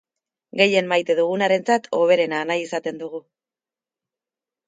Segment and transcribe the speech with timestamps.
[0.61, 3.23] Gehien maite dugunarentzat hoberena nahi izaten dugu.